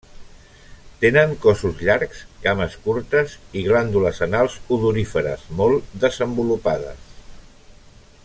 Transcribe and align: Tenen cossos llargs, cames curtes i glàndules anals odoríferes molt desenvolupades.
Tenen 1.01 1.33
cossos 1.43 1.83
llargs, 1.89 2.23
cames 2.45 2.77
curtes 2.87 3.35
i 3.61 3.63
glàndules 3.69 4.23
anals 4.27 4.57
odoríferes 4.77 5.45
molt 5.61 5.95
desenvolupades. 6.07 7.07